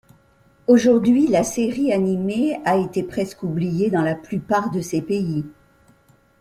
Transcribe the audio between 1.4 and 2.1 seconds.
série